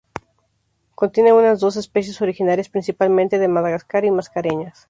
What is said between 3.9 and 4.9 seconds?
y Mascareñas.